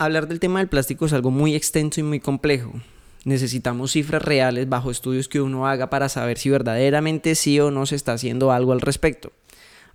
Hablar 0.00 0.28
del 0.28 0.38
tema 0.38 0.60
del 0.60 0.68
plástico 0.68 1.06
es 1.06 1.12
algo 1.12 1.32
muy 1.32 1.56
extenso 1.56 1.98
y 1.98 2.04
muy 2.04 2.20
complejo. 2.20 2.72
Necesitamos 3.24 3.90
cifras 3.90 4.22
reales 4.22 4.68
bajo 4.68 4.92
estudios 4.92 5.26
que 5.26 5.40
uno 5.40 5.66
haga 5.66 5.90
para 5.90 6.08
saber 6.08 6.38
si 6.38 6.50
verdaderamente 6.50 7.34
sí 7.34 7.58
o 7.58 7.72
no 7.72 7.84
se 7.84 7.96
está 7.96 8.12
haciendo 8.12 8.52
algo 8.52 8.70
al 8.70 8.80
respecto. 8.80 9.32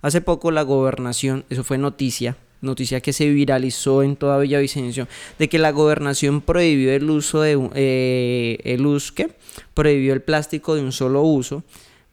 Hace 0.02 0.20
poco 0.20 0.50
la 0.50 0.60
gobernación, 0.60 1.46
eso 1.48 1.64
fue 1.64 1.78
noticia, 1.78 2.36
noticia 2.60 3.00
que 3.00 3.14
se 3.14 3.30
viralizó 3.30 4.02
en 4.02 4.16
toda 4.16 4.36
Villavicencio, 4.36 5.08
de 5.38 5.48
que 5.48 5.58
la 5.58 5.70
gobernación 5.70 6.42
prohibió 6.42 6.92
el 6.92 7.08
uso 7.08 7.40
de 7.40 7.70
eh, 7.74 8.58
el 8.64 8.84
uso 8.84 9.14
¿qué? 9.14 9.34
prohibió 9.72 10.12
el 10.12 10.20
plástico 10.20 10.74
de 10.74 10.82
un 10.82 10.92
solo 10.92 11.22
uso, 11.22 11.64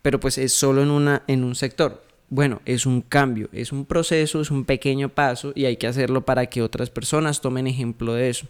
pero 0.02 0.18
pues 0.18 0.38
es 0.38 0.54
solo 0.54 0.82
en 0.82 0.92
una 0.92 1.23
en 1.28 1.44
un 1.44 1.55
sector. 1.55 2.02
Bueno, 2.32 2.61
es 2.63 2.86
un 2.86 3.02
cambio, 3.02 3.50
es 3.52 3.73
un 3.73 3.84
proceso, 3.84 4.39
es 4.39 4.52
un 4.52 4.63
pequeño 4.63 5.09
paso 5.09 5.52
y 5.54 5.66
hay 5.66 5.75
que 5.75 5.88
hacerlo 5.88 6.23
para 6.23 6.45
que 6.45 6.61
otras 6.61 6.89
personas 6.89 7.41
tomen 7.41 7.68
ejemplo 7.68 8.13
de 8.13 8.30
eso. 8.30 8.48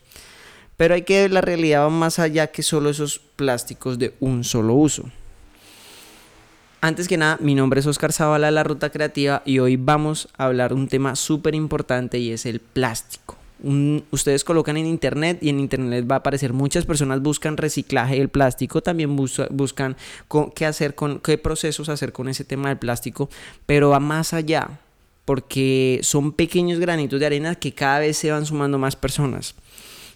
Pero 0.78 0.94
hay 0.94 1.02
que 1.02 1.22
ver 1.22 1.32
la 1.32 1.42
realidad 1.42 1.86
va 1.86 1.90
más 1.90 2.20
allá 2.20 2.46
que 2.52 2.62
solo 2.62 2.92
esos 2.92 3.18
plásticos 3.18 3.98
de 3.98 4.14
un 4.20 4.44
solo 4.44 4.76
uso. 4.76 5.10
Antes 6.80 7.08
que 7.08 7.18
nada, 7.18 7.40
mi 7.42 7.56
nombre 7.56 7.80
es 7.80 7.88
Oscar 7.88 8.14
Zavala 8.14 8.48
de 8.48 8.52
la 8.52 8.64
Ruta 8.64 8.92
Creativa 8.92 9.42
y 9.46 9.58
hoy 9.58 9.78
vamos 9.78 10.30
a 10.38 10.46
hablar 10.46 10.74
un 10.74 10.88
tema 10.88 11.16
súper 11.16 11.56
importante 11.56 12.20
y 12.20 12.32
es 12.32 12.46
el 12.46 12.60
plástico. 12.60 13.41
Ustedes 14.12 14.44
colocan 14.44 14.78
en 14.78 14.86
internet 14.86 15.40
y 15.42 15.50
en 15.50 15.60
internet 15.60 16.06
va 16.10 16.16
a 16.16 16.20
aparecer 16.20 16.54
muchas 16.54 16.86
personas 16.86 17.22
buscan 17.22 17.58
reciclaje 17.58 18.18
del 18.18 18.30
plástico, 18.30 18.82
también 18.82 19.16
buscan 19.16 19.96
qué 20.56 20.66
hacer 20.66 20.96
con 20.96 21.20
qué 21.20 21.38
procesos 21.38 21.90
hacer 21.90 22.12
con 22.12 22.28
ese 22.28 22.44
tema 22.44 22.70
del 22.70 22.78
plástico, 22.78 23.30
pero 23.66 23.90
va 23.90 24.00
más 24.00 24.34
allá 24.34 24.80
porque 25.26 26.00
son 26.04 26.32
pequeños 26.32 26.80
granitos 26.80 27.20
de 27.20 27.26
arena 27.26 27.56
que 27.56 27.74
cada 27.74 28.00
vez 28.00 28.18
se 28.18 28.32
van 28.32 28.46
sumando 28.46 28.78
más 28.78 28.96
personas. 28.96 29.56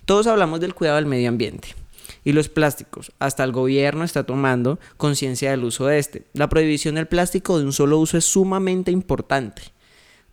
Todos 0.05 0.27
hablamos 0.27 0.59
del 0.59 0.73
cuidado 0.73 0.98
del 0.98 1.05
medio 1.05 1.30
ambiente 1.30 1.76
y 2.23 2.34
los 2.34 2.49
plásticos. 2.49 3.12
Hasta 3.20 3.43
el 3.43 3.52
gobierno 3.52 4.04
está 4.04 4.24
tomando 4.24 4.80
conciencia 4.98 5.52
del 5.52 5.63
uso 5.63 5.85
de 5.85 5.99
este. 5.99 6.26
La 6.34 6.49
prohibición 6.49 6.96
del 6.96 7.07
plástico 7.07 7.57
de 7.57 7.65
un 7.65 7.74
solo 7.74 7.99
uso 7.99 8.18
es 8.18 8.26
sumamente 8.26 8.91
importante. 8.91 9.62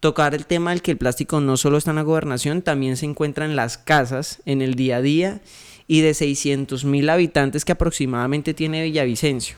Tocar 0.03 0.35
el 0.35 0.47
tema 0.47 0.71
del 0.71 0.83
que 0.83 0.91
el 0.91 0.97
plástico 0.99 1.41
no 1.41 1.57
solo 1.57 1.77
está 1.77 1.91
en 1.91 1.97
la 1.97 2.03
gobernación, 2.03 2.61
también 2.61 2.97
se 2.97 3.07
encuentra 3.07 3.45
en 3.45 3.55
las 3.55 3.79
casas, 3.79 4.43
en 4.47 4.61
el 4.61 4.75
día 4.75 4.97
a 4.97 5.01
día 5.01 5.41
y 5.87 6.01
de 6.01 6.13
600 6.13 6.85
mil 6.85 7.09
habitantes 7.09 7.65
que 7.65 7.71
aproximadamente 7.71 8.53
tiene 8.53 8.83
Villavicencio. 8.83 9.55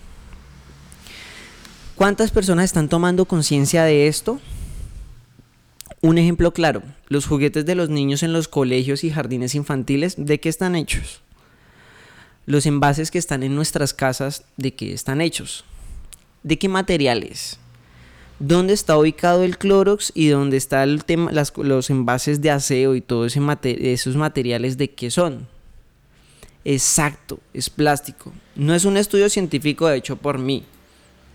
¿Cuántas 1.95 2.31
personas 2.31 2.67
están 2.67 2.91
tomando 2.91 3.25
conciencia 3.25 3.85
de 3.85 4.07
esto? 4.07 4.39
Un 6.03 6.19
ejemplo 6.19 6.53
claro, 6.53 6.83
los 7.09 7.25
juguetes 7.25 7.65
de 7.65 7.75
los 7.75 7.89
niños 7.89 8.23
en 8.23 8.35
los 8.35 8.47
colegios 8.47 9.03
y 9.03 9.11
jardines 9.11 9.55
infantiles, 9.55 10.15
¿de 10.19 10.41
qué 10.41 10.51
están 10.51 10.77
hechos? 10.77 11.23
los 12.47 12.67
envases 12.67 13.11
que 13.11 13.19
están 13.19 13.43
en 13.43 13.55
nuestras 13.55 13.95
casas, 13.95 14.45
¿de 14.59 14.75
qué 14.75 14.93
están 14.93 15.21
hechos? 15.21 15.65
¿De 16.43 16.59
qué 16.59 16.69
materiales? 16.69 17.59
¿Dónde 18.47 18.75
está 18.75 18.99
ubicado 18.99 19.43
el 19.43 19.57
Clorox 19.57 20.13
y 20.15 20.29
dónde 20.29 20.59
está 20.59 20.83
el 20.83 21.07
tema, 21.07 21.33
los 21.33 21.89
envases 21.89 22.43
de 22.43 22.51
aseo 22.51 22.95
y 22.95 23.01
todos 23.01 23.35
ese 23.35 23.93
esos 23.95 24.17
materiales 24.17 24.77
de 24.77 24.91
qué 24.91 25.11
son? 25.11 25.49
Exacto, 26.63 27.39
es 27.55 27.71
plástico. 27.71 28.35
No 28.55 28.75
es 28.75 28.85
un 28.85 28.99
estudio 28.99 29.31
científico 29.31 29.89
hecho 29.89 30.17
por 30.17 30.37
mí, 30.37 30.63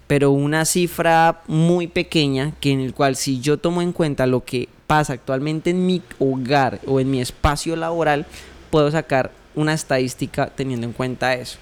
pero 0.05 0.29
una 0.29 0.65
cifra 0.65 1.41
muy 1.47 1.87
pequeña 1.87 2.53
que 2.61 2.73
en 2.73 2.79
el 2.79 2.93
cual 2.93 3.15
si 3.15 3.39
yo 3.39 3.57
tomo 3.57 3.81
en 3.81 3.91
cuenta 3.91 4.27
lo 4.27 4.45
que 4.45 4.69
pasa 4.85 5.13
actualmente 5.13 5.71
en 5.71 5.87
mi 5.87 6.03
hogar 6.19 6.79
o 6.85 6.99
en 6.99 7.09
mi 7.09 7.21
espacio 7.21 7.75
laboral, 7.75 8.27
puedo 8.69 8.91
sacar 8.91 9.31
una 9.55 9.73
estadística 9.73 10.51
teniendo 10.55 10.85
en 10.85 10.93
cuenta 10.93 11.33
eso. 11.33 11.57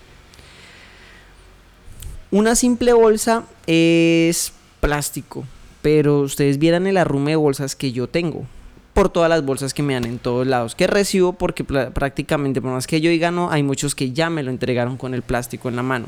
Una 2.32 2.56
simple 2.56 2.92
bolsa 2.92 3.46
es 3.66 4.52
plástico, 4.88 5.44
pero 5.82 6.22
ustedes 6.22 6.60
vieran 6.60 6.88
el 6.88 6.96
arrume 6.96 7.32
de 7.32 7.36
bolsas 7.36 7.76
que 7.76 7.92
yo 7.92 8.08
tengo 8.08 8.46
por 8.94 9.10
todas 9.10 9.30
las 9.30 9.44
bolsas 9.44 9.74
que 9.74 9.84
me 9.84 9.96
dan 9.96 10.06
en 10.06 10.18
todos 10.18 10.48
lados, 10.48 10.76
que 10.76 10.88
recibo 10.88 11.34
porque 11.34 11.66
prácticamente, 11.66 12.62
por 12.62 12.72
más 12.72 12.88
que 12.88 13.02
yo 13.02 13.10
diga 13.10 13.30
no, 13.30 13.52
hay 13.52 13.64
muchos 13.64 13.96
que 13.96 14.14
ya 14.14 14.30
me 14.30 14.44
lo 14.44 14.50
entregaron 14.50 14.96
con 14.96 15.14
el 15.14 15.24
plástico 15.24 15.68
en 15.68 15.76
la 15.76 15.84
mano. 15.84 16.06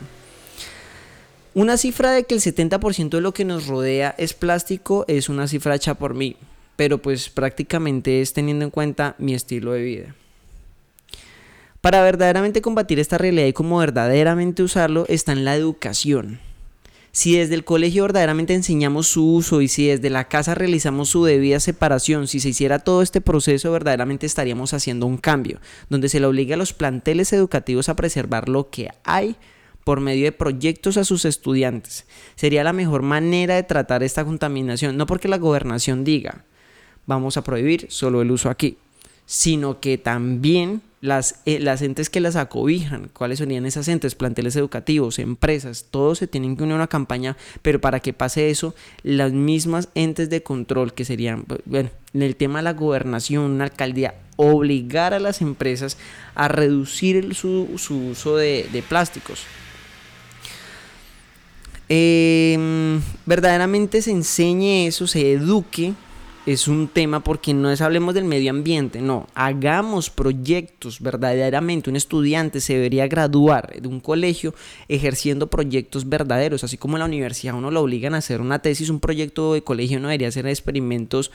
Una 1.54 1.76
cifra 1.76 2.12
de 2.12 2.24
que 2.24 2.36
el 2.36 2.40
70% 2.40 3.10
de 3.10 3.20
lo 3.22 3.34
que 3.34 3.44
nos 3.44 3.68
rodea 3.68 4.16
es 4.18 4.34
plástico 4.34 5.04
es 5.10 5.28
una 5.28 5.50
cifra 5.50 5.76
hecha 5.76 5.96
por 5.96 6.14
mí, 6.14 6.38
pero 6.78 7.00
pues 7.00 7.30
prácticamente 7.30 8.22
es 8.22 8.32
teniendo 8.32 8.64
en 8.64 8.72
cuenta 8.72 9.14
mi 9.18 9.34
estilo 9.34 9.74
de 9.74 9.82
vida. 9.82 10.16
Para 11.82 12.02
verdaderamente 12.02 12.62
combatir 12.62 12.98
esta 12.98 13.18
realidad 13.18 13.48
y 13.48 13.54
como 13.54 13.80
verdaderamente 13.80 14.64
usarlo 14.64 15.06
está 15.10 15.34
en 15.34 15.44
la 15.44 15.56
educación. 15.56 16.40
Si 17.12 17.36
desde 17.36 17.56
el 17.56 17.64
colegio 17.64 18.04
verdaderamente 18.04 18.54
enseñamos 18.54 19.08
su 19.08 19.34
uso 19.34 19.62
y 19.62 19.68
si 19.68 19.88
desde 19.88 20.10
la 20.10 20.28
casa 20.28 20.54
realizamos 20.54 21.10
su 21.10 21.26
debida 21.26 21.60
separación, 21.60 22.28
si 22.28 22.40
se 22.40 22.50
hiciera 22.50 22.80
todo 22.80 23.02
este 23.02 23.20
proceso, 23.20 23.72
verdaderamente 23.72 24.26
estaríamos 24.26 24.74
haciendo 24.74 25.08
un 25.08 25.18
cambio, 25.18 25.60
donde 25.90 26.10
se 26.10 26.20
le 26.20 26.28
obliga 26.28 26.56
a 26.56 26.58
los 26.58 26.74
planteles 26.74 27.34
educativos 27.34 27.90
a 27.90 27.96
preservar 27.96 28.48
lo 28.48 28.70
que 28.70 28.90
hay 29.04 29.36
por 29.84 30.02
medio 30.02 30.26
de 30.26 30.32
proyectos 30.32 30.98
a 30.98 31.04
sus 31.04 31.26
estudiantes. 31.26 32.06
Sería 32.36 32.64
la 32.64 32.74
mejor 32.74 33.02
manera 33.02 33.56
de 33.56 33.64
tratar 33.64 34.04
esta 34.04 34.24
contaminación, 34.24 34.98
no 34.98 35.08
porque 35.08 35.28
la 35.28 35.40
gobernación 35.40 36.04
diga, 36.04 36.46
vamos 37.08 37.38
a 37.38 37.44
prohibir 37.44 37.88
solo 37.90 38.22
el 38.22 38.30
uso 38.30 38.52
aquí, 38.52 38.78
sino 39.26 39.80
que 39.80 39.98
también 39.98 40.84
las, 41.02 41.42
eh, 41.46 41.60
las 41.60 41.82
entes 41.82 42.10
que 42.10 42.20
las 42.20 42.36
acobijan, 42.36 43.10
cuáles 43.14 43.40
serían 43.40 43.66
esas 43.66 43.88
entes, 43.88 44.16
planteles 44.16 44.56
educativos, 44.56 45.20
empresas, 45.20 45.86
todos 45.90 46.18
se 46.18 46.28
tienen 46.28 46.58
que 46.58 46.64
unir 46.64 46.74
a 46.74 46.78
una 46.78 46.88
campaña, 46.88 47.38
pero 47.62 47.80
para 47.80 48.00
que 48.00 48.14
pase 48.14 48.50
eso, 48.50 48.76
las 49.04 49.32
mismas 49.32 49.90
entes 49.96 50.30
de 50.30 50.44
control 50.44 50.94
que 50.94 51.06
serían, 51.06 51.46
bueno, 51.66 51.90
en 52.14 52.22
el 52.22 52.36
tema 52.36 52.60
de 52.60 52.64
la 52.64 52.74
gobernación, 52.74 53.44
una 53.44 53.66
alcaldía, 53.66 54.16
obligar 54.36 55.14
a 55.14 55.20
las 55.20 55.42
empresas 55.42 55.98
a 56.36 56.48
reducir 56.48 57.36
su, 57.36 57.68
uso 57.72 58.36
de, 58.36 58.84
plásticos. 58.88 59.44
Em, 61.88 63.02
verdaderamente 63.26 64.02
se 64.02 64.12
enseñe 64.12 64.88
eso, 64.88 65.08
se 65.08 65.32
eduque 65.32 65.94
es 66.54 66.68
un 66.68 66.88
tema 66.88 67.20
porque 67.24 67.54
no 67.54 67.70
es 67.70 67.80
hablemos 67.80 68.16
del 68.16 68.26
medio 68.26 68.50
ambiente, 68.50 69.02
no, 69.02 69.28
hagamos 69.36 70.10
proyectos 70.10 71.00
verdaderamente. 71.00 71.92
Un 71.92 71.96
estudiante 71.96 72.60
se 72.60 72.74
debería 72.74 73.08
graduar 73.08 73.80
de 73.80 73.88
un 73.88 74.00
colegio 74.00 74.56
ejerciendo 74.88 75.48
proyectos 75.48 76.10
verdaderos, 76.10 76.64
así 76.64 76.78
como 76.78 76.98
en 76.98 77.00
la 77.00 77.06
universidad 77.06 77.54
uno 77.54 77.70
lo 77.70 77.82
obligan 77.82 78.16
a 78.16 78.18
hacer 78.18 78.42
una 78.42 78.60
tesis, 78.60 78.90
un 78.90 79.00
proyecto 79.00 79.54
de 79.54 79.64
colegio 79.64 80.00
no 80.00 80.08
debería 80.08 80.30
hacer 80.30 80.48
experimentos 80.48 81.32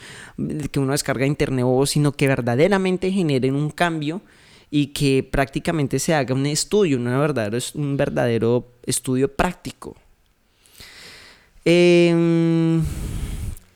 que 0.71 0.79
uno 0.79 0.91
descarga 0.91 1.21
de 1.21 1.27
internet, 1.27 1.65
sino 1.85 2.11
que 2.11 2.27
verdaderamente 2.27 3.09
generen 3.09 3.55
un 3.55 3.69
cambio 3.69 4.21
y 4.69 4.87
que 4.87 5.23
prácticamente 5.23 5.99
se 5.99 6.13
haga 6.13 6.35
un 6.35 6.45
estudio, 6.45 6.97
una 6.97 7.17
verdadero, 7.17 7.57
un 7.75 7.95
verdadero 7.95 8.67
estudio 8.85 9.33
práctico. 9.33 9.95
Eh, 11.63 12.81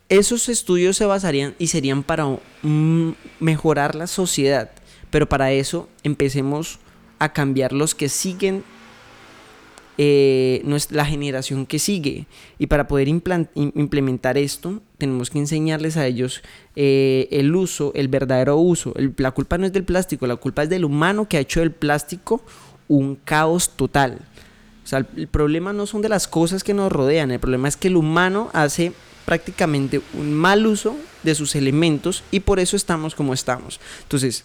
esos 0.09 0.49
estudios 0.49 0.97
se 0.97 1.05
basarían 1.05 1.55
y 1.59 1.67
serían 1.67 2.03
para 2.03 2.39
mejorar 3.39 3.95
la 3.95 4.07
sociedad, 4.07 4.71
pero 5.11 5.29
para 5.29 5.51
eso 5.51 5.87
empecemos 6.03 6.79
a 7.19 7.31
cambiar 7.31 7.73
los 7.73 7.93
que 7.93 8.09
siguen 8.09 8.63
eh, 10.01 10.63
la 10.91 11.05
generación 11.05 11.65
que 11.65 11.77
sigue. 11.77 12.25
Y 12.57 12.67
para 12.67 12.87
poder 12.87 13.07
implementar 13.09 14.37
esto, 14.37 14.81
tenemos 14.97 15.29
que 15.29 15.39
enseñarles 15.39 15.97
a 15.97 16.07
ellos 16.07 16.41
eh, 16.75 17.27
el 17.31 17.53
uso, 17.53 17.91
el 17.95 18.07
verdadero 18.07 18.57
uso. 18.57 18.93
la 19.17 19.31
culpa 19.31 19.57
no 19.57 19.65
es 19.65 19.73
del 19.73 19.83
plástico, 19.83 20.25
la 20.25 20.37
culpa 20.37 20.63
es 20.63 20.69
del 20.69 20.85
humano 20.85 21.27
que 21.27 21.37
ha 21.37 21.41
hecho 21.41 21.59
del 21.59 21.71
plástico 21.71 22.41
un 22.87 23.15
caos 23.15 23.71
total. 23.75 24.19
O 24.83 24.87
sea, 24.87 25.05
el 25.15 25.27
problema 25.27 25.73
no 25.73 25.85
son 25.85 26.01
de 26.01 26.09
las 26.09 26.27
cosas 26.27 26.63
que 26.63 26.73
nos 26.73 26.91
rodean, 26.91 27.29
el 27.29 27.39
problema 27.39 27.67
es 27.67 27.77
que 27.77 27.89
el 27.89 27.97
humano 27.97 28.49
hace 28.53 28.93
prácticamente 29.29 30.01
un 30.15 30.33
mal 30.33 30.65
uso 30.65 30.97
de 31.21 31.35
sus 31.35 31.53
elementos 31.53 32.23
y 32.31 32.39
por 32.39 32.59
eso 32.59 32.75
estamos 32.75 33.13
como 33.13 33.35
estamos. 33.35 33.79
Entonces, 34.01 34.43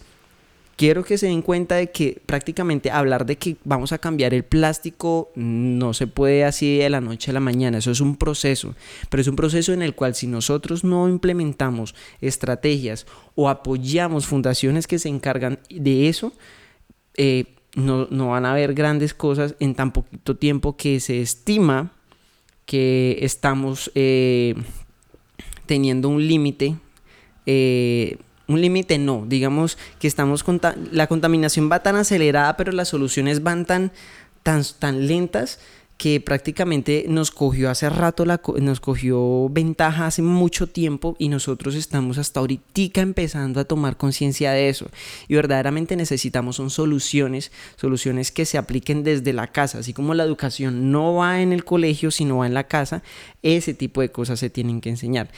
quiero 0.75 1.03
que 1.03 1.17
se 1.17 1.25
den 1.25 1.41
cuenta 1.41 1.73
de 1.73 1.89
que 1.89 2.21
prácticamente 2.23 2.91
hablar 2.91 3.25
de 3.25 3.35
que 3.35 3.57
vamos 3.63 3.93
a 3.93 3.97
cambiar 3.97 4.35
el 4.35 4.43
plástico 4.43 5.31
no 5.33 5.95
se 5.95 6.05
puede 6.05 6.43
así 6.43 6.77
de 6.77 6.91
la 6.91 7.01
noche 7.01 7.31
a 7.31 7.33
la 7.33 7.39
mañana, 7.39 7.79
eso 7.79 7.89
es 7.89 7.99
un 7.99 8.15
proceso, 8.15 8.75
pero 9.09 9.21
es 9.21 9.27
un 9.27 9.35
proceso 9.35 9.73
en 9.73 9.81
el 9.81 9.95
cual 9.95 10.13
si 10.13 10.27
nosotros 10.27 10.83
no 10.83 11.09
implementamos 11.09 11.95
estrategias 12.21 13.07
o 13.33 13.49
apoyamos 13.49 14.27
fundaciones 14.27 14.85
que 14.85 14.99
se 14.99 15.09
encargan 15.09 15.57
de 15.67 16.09
eso, 16.09 16.31
eh, 17.15 17.45
no, 17.73 18.05
van 18.27 18.45
a 18.45 18.51
haber 18.51 18.75
grandes 18.75 19.15
cosas 19.15 19.55
en 19.59 19.73
tan 19.73 19.91
poquito 19.93 20.37
tiempo 20.37 20.77
que 20.77 20.99
se 20.99 21.21
estima 21.21 21.94
que 22.65 23.19
estamos 23.21 23.91
eh, 23.95 24.55
teniendo 25.65 26.09
un 26.09 26.27
límite 26.27 26.77
eh, 27.45 28.17
un 28.47 28.61
límite 28.61 28.97
no, 28.97 29.25
digamos 29.27 29.77
que 29.99 30.07
estamos 30.07 30.43
la 30.91 31.07
contaminación 31.07 31.71
va 31.71 31.81
tan 31.81 31.95
acelerada, 31.95 32.57
pero 32.57 32.71
las 32.71 32.89
soluciones 32.89 33.41
van 33.41 33.65
tan, 33.65 33.91
tan, 34.43 34.63
tan 34.79 35.07
lentas 35.07 35.59
que 35.97 36.19
prácticamente 36.19 37.05
nos 37.07 37.31
cogió 37.31 37.69
hace 37.69 37.89
rato, 37.89 38.25
nos 38.25 38.79
cogió 38.79 39.47
ventaja 39.49 40.07
hace 40.07 40.21
mucho 40.21 40.67
tiempo 40.67 41.15
y 41.19 41.29
nosotros 41.29 41.73
estamos 41.75 42.17
hasta 42.17 42.41
ahorita 42.41 43.01
empezando 43.01 43.59
a 43.59 43.65
tomar 43.65 43.95
conciencia 43.95 44.51
de 44.51 44.69
eso. 44.69 44.89
Y 45.27 45.35
verdaderamente 45.35 45.95
necesitamos 45.95 46.57
son 46.57 46.69
soluciones, 46.69 47.51
soluciones 47.77 48.31
que 48.31 48.45
se 48.45 48.57
apliquen 48.57 49.03
desde 49.03 49.31
la 49.31 49.47
casa, 49.47 49.79
así 49.79 49.93
como 49.93 50.13
la 50.13 50.23
educación 50.23 50.91
no 50.91 51.15
va 51.15 51.41
en 51.41 51.53
el 51.53 51.63
colegio, 51.63 52.11
sino 52.11 52.37
va 52.37 52.47
en 52.47 52.53
la 52.53 52.67
casa, 52.67 53.01
ese 53.41 53.73
tipo 53.73 54.01
de 54.01 54.11
cosas 54.11 54.39
se 54.39 54.49
tienen 54.49 54.81
que 54.81 54.89
enseñar 54.89 55.29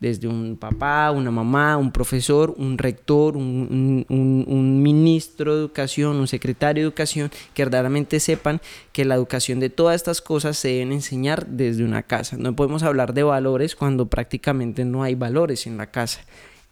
desde 0.00 0.26
un 0.26 0.56
papá, 0.56 1.10
una 1.10 1.30
mamá, 1.30 1.76
un 1.76 1.92
profesor, 1.92 2.54
un 2.56 2.78
rector, 2.78 3.36
un, 3.36 4.82
ministro 4.82 5.54
de 5.54 5.60
educación, 5.60 6.16
un 6.16 6.26
secretario 6.26 6.82
de 6.82 6.88
educación, 6.88 7.30
que 7.52 7.64
verdaderamente 7.64 8.18
sepan 8.18 8.62
que 8.92 9.04
la 9.04 9.14
educación 9.14 9.60
de 9.60 9.68
todas 9.68 9.96
estas 9.96 10.22
cosas 10.22 10.56
se 10.56 10.68
deben 10.68 10.92
enseñar 10.92 11.46
desde 11.46 11.84
una 11.84 12.02
casa. 12.02 12.38
No 12.38 12.56
podemos 12.56 12.82
hablar 12.82 13.12
de 13.12 13.22
valores 13.22 13.76
cuando 13.76 14.06
prácticamente 14.06 14.86
no 14.86 15.02
hay 15.02 15.14
valores 15.14 15.66
en 15.66 15.76
la 15.76 15.90
casa. 15.90 16.20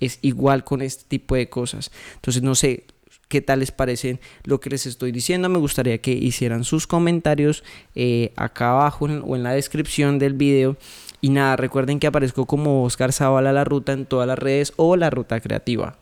Es 0.00 0.18
igual 0.22 0.64
con 0.64 0.80
este 0.80 1.04
tipo 1.06 1.34
de 1.34 1.50
cosas. 1.50 1.90
Entonces, 2.14 2.42
no 2.42 2.54
sé, 2.54 2.86
qué 3.28 3.42
tal 3.42 3.60
les 3.60 3.72
parece 3.72 4.20
lo 4.44 4.58
que 4.58 4.70
les 4.70 4.86
estoy 4.86 5.12
diciendo. 5.12 5.50
Me 5.50 5.58
gustaría 5.58 5.98
que 5.98 6.12
hicieran 6.12 6.64
sus 6.64 6.86
comentarios 6.86 7.62
eh, 7.94 8.32
acá 8.36 8.70
abajo 8.70 9.04
o 9.04 9.36
en 9.36 9.42
la 9.42 9.52
descripción 9.52 10.18
del 10.18 10.32
video 10.32 10.76
y 11.20 11.30
nada, 11.30 11.56
recuerden 11.56 11.98
que 11.98 12.06
aparezco 12.06 12.46
como 12.46 12.84
Oscar 12.84 13.12
Zavala 13.12 13.52
La 13.52 13.64
Ruta 13.64 13.92
en 13.92 14.06
todas 14.06 14.26
las 14.26 14.38
redes 14.38 14.72
o 14.76 14.96
La 14.96 15.10
Ruta 15.10 15.40
Creativa. 15.40 15.96